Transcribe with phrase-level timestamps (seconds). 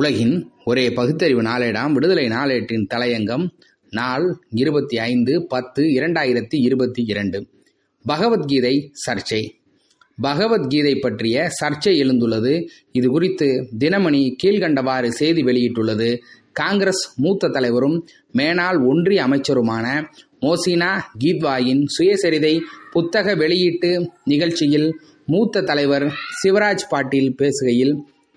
[0.00, 3.48] உலகின் ஒரே பகுத்தறிவு நாளேடாம் விடுதலை நாளேட்டின் தலையங்கம்
[3.90, 7.48] நாள் இருபத்தி ஐந்து பத்து இரண்டாயிரத்தி இருபத்தி இரண்டு.
[8.06, 9.48] பகவத்கீதை சர்ச்சை.
[10.20, 12.68] பகவத்கீதை பற்றிய சர்ச்சை எழுந்துள்ளது.
[12.92, 16.18] இது குறித்து தினமணி கீழ்கண்டவாறு செய்தி வெளியிட்டுள்ளது.
[16.52, 20.04] காங்கிரஸ் மூத்த தலைவரும் மேனாள் ஒன்றிய அமைச்சருமான
[20.40, 22.58] மோசினா கீத்வாயின் சுயசரிதை
[22.90, 26.12] புத்தக வெளியீட்டு நிகழ்ச்சியில் மூத்த தலைவர்
[26.42, 27.94] சிவராஜ் பாட்டீல் பேசுகையில்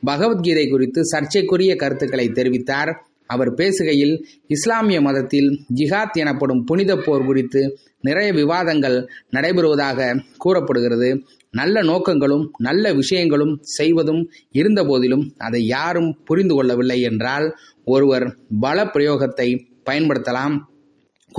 [0.00, 2.94] பகவத்கீதை குறித்து சர்ச்சைக்குரிய கருத்துக்களை தெரிவித்தார்.
[3.26, 11.22] அவர் பேசுகையில் இஸ்லாமிய மதத்தில் ஜிஹாத் எனப்படும் புனித போர் குறித்து நிறைய விவாதங்கள் நடைபெறுவதாக கூறப்படுகிறது.
[11.50, 20.58] நல்ல நோக்கங்களும் நல்ல விஷயங்களும் செய்வதும் இருந்தபோதிலும் அதை யாரும் புரிந்து கொள்ளவில்லை என்றால் ஒருவர் பல பிரயோகத்தை பயன்படுத்தலாம்.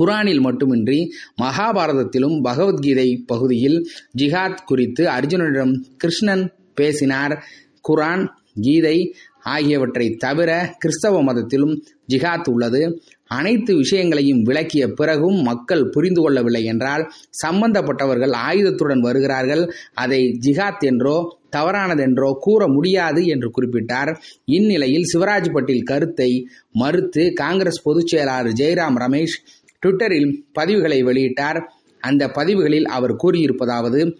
[0.00, 3.88] குரானில் மட்டுமின்றி மகாபாரதத்திலும் பகவத்கீதை பகுதியில்
[4.18, 7.44] ஜிஹாத் குறித்து அர்ஜுனனிடம் கிருஷ்ணன் பேசினார்.
[7.88, 8.28] குரான்
[8.60, 11.74] கீதை ஆகியவற்றை தவிர கிறிஸ்தவ மதத்திலும்
[12.12, 12.80] ஜிஹாத் உள்ளது.
[13.28, 17.04] அனைத்து விஷயங்களையும் விளக்கிய பிறகும் மக்கள் புரிந்து கொள்ளவில்லை என்றால்
[17.46, 19.72] சம்பந்தப்பட்டவர்கள் ஆயுதத்துடன் வருகிறார்கள்.
[19.94, 21.16] அதை ஜிஹாத் என்றோ
[21.56, 24.16] தவறானதென்றோ கூற முடியாது என்று குறிப்பிட்டார்.
[24.44, 26.30] இந்நிலையில் சிவராஜ் பட்டேல் கருத்தை
[26.72, 29.36] மறுத்து காங்கிரஸ் பொதுச் செயலாளர் ஜெய்ராம் ரமேஷ்
[29.82, 31.60] ட்விட்டரில் பதிவுகளை வெளியிட்டார்.
[32.02, 34.16] அந்த பதிவுகளில் அவர் கூறியிருப்பதாவது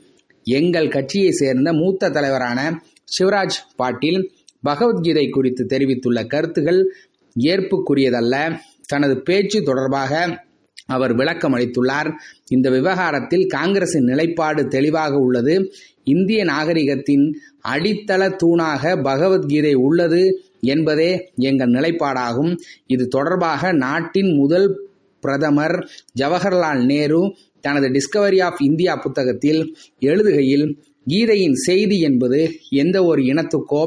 [0.47, 2.61] எங்கள் கட்சியை சேர்ந்த மூத்த தலைவரான
[3.09, 4.21] சிவராஜ் பாட்டீல்
[4.63, 6.95] பகவத்கீதை குறித்து தெரிவித்துள்ள கருத்துகள்
[7.41, 8.59] ஏற்புக்குரியதல்ல.
[8.87, 10.43] தனது பேச்சு தொடர்பாக
[10.87, 12.13] அவர் விளக்கம் அளித்துள்ளார்.
[12.49, 15.73] இந்த விவகாரத்தில் காங்கிரசின் நிலைப்பாடு தெளிவாக உள்ளது.
[16.05, 17.35] இந்திய நாகரிகத்தின்
[17.69, 22.57] அடித்தள தூணாக பகவத்கீதை உள்ளது என்பதே எங்கள் நிலைப்பாடாகும்.
[22.87, 24.89] இது தொடர்பாக நாட்டின் முதல்
[25.21, 25.89] பிரதமர்
[26.21, 30.77] ஜவஹர்லால் நேரு தனது டிஸ்கவரி ஆஃப் இந்தியா புத்தகத்தில் எழுதுகையில்
[31.09, 33.83] கீதையின் செய்தி என்பது எந்த ஒரு இனத்துக்கோ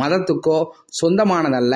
[0.00, 0.58] மதத்துக்கோ
[1.00, 1.74] சொந்தமானதல்ல.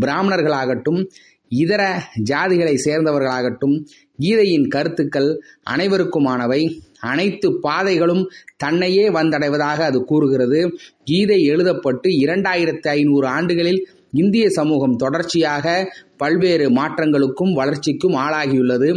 [0.00, 1.00] பிராமணர்களாகட்டும்
[1.48, 1.82] இதர
[2.30, 3.74] ஜாதிகளை சேர்ந்தவர்களாகட்டும்
[4.18, 5.42] கீதையின் கருத்துக்கள்
[5.76, 6.62] அனைவருக்குமானவை.
[7.00, 8.24] அனைத்து பாதைகளும்
[8.56, 10.60] தன்னையே வந்தடைவதாக அது கூறுகிறது.
[11.04, 13.80] கீதை எழுதப்பட்டு இரண்டாயிரத்தி ஐநூறு ஆண்டுகளில்
[14.12, 18.90] இந்திய சமூகம் தொடர்ச்சியாக பல்வேறு மாற்றங்களுக்கும் வளர்ச்சிக்கும் ஆளாகியுள்ளது.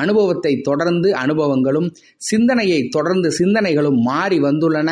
[0.00, 1.88] அனுபவத்தை தொடர்ந்து அனுபவங்களும்
[2.30, 4.90] சிந்தனையை தொடர்ந்து சிந்தனைகளும் மாறி வந்துள்ளன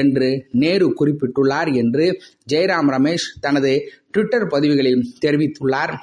[0.00, 0.28] என்று
[0.62, 2.06] நேரு குறிப்பிட்டுள்ளார் என்று
[2.52, 3.72] ஜெயராம் ரமேஷ் தனது
[4.10, 5.94] ட்விட்டர் பதிவுகளில் தெரிவித்துள்ளார்.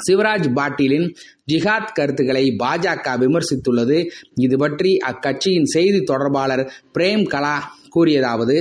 [0.00, 1.06] சிவராஜ் பாட்டீலின்
[1.52, 3.98] ஜிஹாத் கருத்துக்களை பாஜக விமர்சித்துள்ளது.
[4.40, 6.64] இது பற்றி அக்கட்சியின் செய்தி தொடர்பாளர்
[6.94, 7.56] பிரேம் கலா
[7.94, 8.56] கூறியதாவது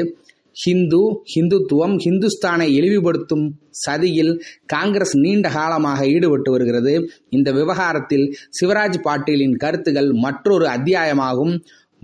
[0.56, 1.02] ஹிந்து
[1.32, 3.46] ஹிந்துத்துவம் ஹிந்துஸ்தானை இழிவுபடுத்தும்
[3.86, 7.10] சதியில் காங்கிரஸ் நீண்ட காலமாக ஈடுபட்டு வருகிறது.
[7.30, 11.54] இந்த விவகாரத்தில் சிவராஜ் பாட்டீலின் கருத்துகள் மற்றொரு அத்தியாயமாகும்.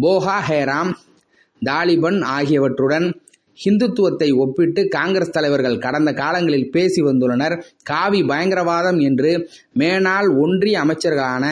[0.02, 0.92] போகா ஹேராம்
[1.62, 3.22] தாலிபன் ஆகியவற்றுடன்
[3.66, 7.62] ஹிந்துத்துவத்தை ஒப்பிட்டு காங்கிரஸ் தலைவர்கள் கடந்த காலங்களில் பேசி வந்துள்ளனர்.
[7.84, 9.50] காவி பயங்கரவாதம் என்று
[9.80, 11.46] மேனாள் ஒன்றிய அமைச்சர்களான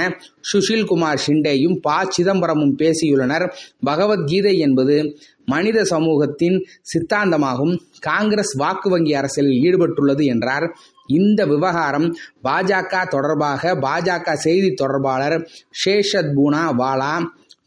[0.52, 2.08] சுஷில்குமார் ஷிண்டேயும் ப.
[2.18, 3.46] சிதம்பரமும் பேசியுள்ளனர்.
[3.84, 7.76] பகவத்கீதை என்பது மனித சமூகத்தின் சித்தாந்தமாகும்.
[8.00, 10.68] காங்கிரஸ் வாக்கு வங்கி அரசியலில் ஈடுபட்டுள்ளது என்றார்.
[11.08, 15.50] இந்த விவகாரம் பாஜக தொடர்பாக பாஜக செய்தி தொடர்பாளர்
[15.82, 17.14] ஷேஷத் பூனா வாலா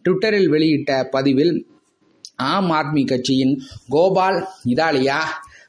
[0.05, 1.67] ட்விட்டரில் வெளியிட்ட பதிவில்
[2.37, 5.19] ஆம் ஆத்மி கட்சியின் கோபால் இதாலியா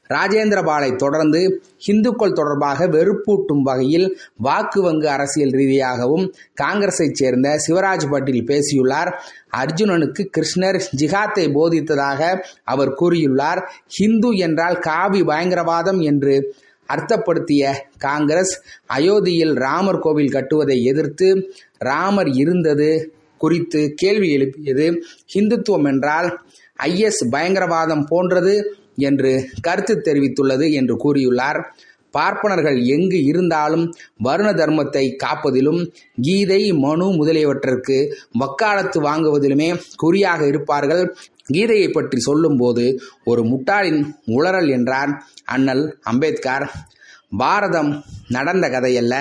[0.08, 6.32] ராஜேந்திரபாலை தொடர்ந்து இந்துக்கள் தொடர்பாக வெறுப்பூட்டும் வகையில் வாக்கு வங்கு அரசியல் ரீதியாகவும்
[6.62, 9.22] காங்கிரஸைச் சேர்ந்த சிவராஜ் பட்டில் பேசியுள்ளார்.
[9.56, 13.62] அர்ஜுனனுக்கு கிருஷ்ணர் ஜிகாத்தை போதித்ததாக அவர் கூறியுள்ளார்.
[13.88, 16.54] ஹிந்து என்றால் காவி பயங்கரவாதம் என்று
[16.88, 18.62] அர்த்தப்படுத்திய காங்கிரஸ்
[18.94, 24.86] அயோத்தியில் ராமர் கோவில் கட்டுவதை எதிர்த்து ராமர் இருந்தது குறித்து கேள்வி எழுப்பியது
[25.34, 26.28] ஹிந்துத்துவம் என்றால்
[26.78, 28.54] ஐஎஸ் பயங்கரவாதம் போன்றது
[29.08, 31.60] என்று கருத்து தெரிவித்துள்ளது என்று கூறியுள்ளார்.
[32.14, 33.84] பார்ப்பனர்கள் எங்கு இருந்தாலும்
[34.24, 35.80] வருண தர்மத்தை காப்பதிலும்
[36.26, 37.96] கீதை மனு முதலியவற்றிற்கு
[38.42, 39.68] வக்காலத்து வாங்குவதிலுமே
[40.02, 41.02] குறியாக இருப்பார்கள்.
[41.52, 42.84] கீதையை பற்றி சொல்லும்போது
[43.24, 44.00] ஒரு முட்டாளின்
[44.36, 45.12] உளறல் என்றார்
[45.54, 46.66] அண்ணல் அம்பேத்கர்.
[47.42, 47.92] பாரதம்
[48.28, 49.14] நடந்த கதையல்ல.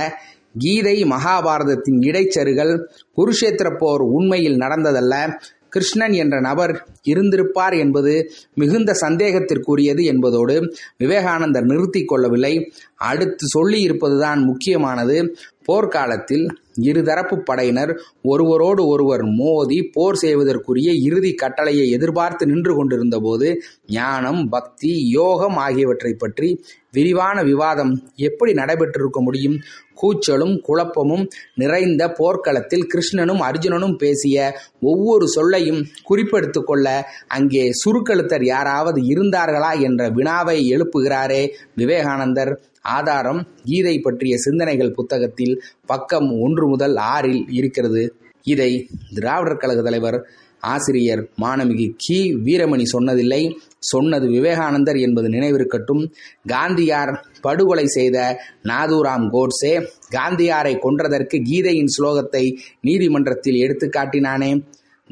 [0.58, 5.34] கீதை மகாபாரதத்தின் இடைச்சருகள் குருஷேத்திர போர் உண்மையில் நடந்ததல்ல.
[5.70, 12.72] கிருஷ்ணன் என்ற நபர் இருந்திருப்பார் என்பது மிகுந்த சந்தேகத்திற்குரியது என்பதோடு விவேகானந்தர் நிறுத்தி கொள்ளவில்லை.
[12.96, 15.36] அடுத்து சொல்லி இருப்பதுதான் முக்கியமானது.
[15.66, 16.46] போர்க்காலத்தில்
[16.82, 23.50] இருதரப்பு படையினர் ஒருவரோடு ஒருவர் மோதி போர் செய்வதற்குரிய இறுதி கட்டளையை எதிர்பார்த்து நின்று கொண்டிருந்த போது
[23.88, 26.50] ஞானம் பக்தி யோகம் ஆகியவற்றை பற்றி
[26.92, 29.56] விரிவான விவாதம் எப்படி நடைபெற்றிருக்க முடியும்?
[30.02, 31.24] கூச்சலும் குழப்பமும்
[31.56, 34.38] நிறைந்த போர்க்களத்தில் கிருஷ்ணனும் அர்ஜுனனும் பேசிய
[34.82, 36.88] ஒவ்வொரு சொல்லையும் குறிப்பெடுத்து கொள்ள
[37.28, 41.44] அங்கே சுருக்கெழுத்தர் யாராவது இருந்தார்களா என்ற வினாவை எழுப்புகிறாரே
[41.76, 42.54] விவேகானந்தர்.
[42.84, 48.16] ஆதாரம் கீதை பற்றிய சிந்தனைகள் புத்தகத்தில் பக்கம் ஒன்று முதல் ஆறில் இருக்கிறது.
[48.44, 50.28] இதை திராவிடர் கழக தலைவர்
[50.60, 52.36] ஆசிரியர் மாணமிகு கி.
[52.36, 53.56] வீரமணி சொன்னதில்லை.
[53.80, 56.12] சொன்னது விவேகானந்தர் என்பது நினைவிருக்கட்டும்.
[56.48, 59.74] காந்தியார் படுகொலை செய்த நாதுராம் கோட்ஸே
[60.12, 64.64] காந்தியாரை கொன்றதற்கு கீதையின் ஸ்லோகத்தை நீதிமன்றத்தில் எடுத்து காட்டினானே.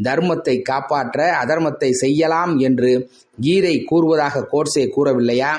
[0.03, 3.09] தர்மத்தை காப்பாற்ற அதர்மத்தை செய்யலாம் என்று
[3.39, 5.49] கீதை கூறுவதாக கோட்ஸே கூறவில்லையா?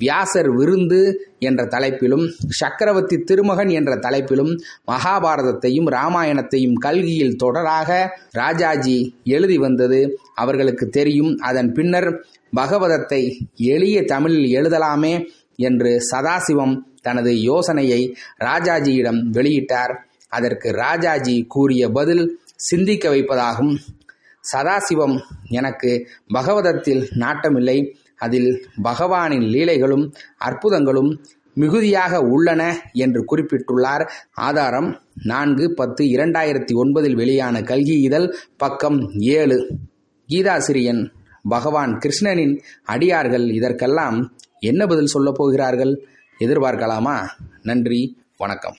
[0.00, 1.00] வியாசர் விருந்து
[1.38, 2.24] என்ற தலைப்பிலும்
[2.60, 4.52] சக்கரவர்த்தி திருமகன் என்ற தலைப்பிலும்
[4.86, 7.90] மகாபாரதத்தையும் ராமாயணத்தையும் கல்கியில் தொடராக
[8.32, 10.00] ராஜாஜி எழுதி வந்தது.
[10.34, 12.10] அவர்களுக்கு தெரியும் அதன் பின்னர்
[12.52, 13.22] பகவதத்தை
[13.56, 15.14] எளிய தமிழில் எழுதலாமே
[15.68, 18.02] என்று சதாசிவம் தனது யோசனையை
[18.44, 19.94] ராஜாஜியிடம் வெளியிட்டார்.
[20.28, 22.24] அதற்கு ராஜாஜி கூறிய பதில்
[22.56, 23.72] சிந்திக்க வைப்பதாகும்.
[24.44, 25.16] சதாசிவம்
[25.48, 25.90] எனக்கு
[26.28, 27.78] பகவதத்தில் நாட்டமில்லை.
[28.20, 28.50] அதில்
[28.84, 31.10] பகவானின் லீலைகளும் அற்புதங்களும்
[31.54, 32.62] மிகுதியாக உள்ளன
[32.92, 34.08] என்று குறிப்பிட்டுள்ளார்.
[34.32, 39.58] ஆதாரம் நான்கு பத்து இரண்டாயிரத்தி ஒன்பதில் வெளியான கல்கி இதழ் பக்கம் ஏழு.
[40.28, 41.10] கீதாசிரியன்
[41.48, 44.18] பகவான் கிருஷ்ணனின் அடியார்கள் இதற்கெல்லாம்
[44.60, 45.92] என்ன பதில் சொல்லப் போகிறார்கள்?
[46.40, 47.16] எதிர்பார்க்கலாமா?
[47.62, 48.74] நன்றி வணக்கம்.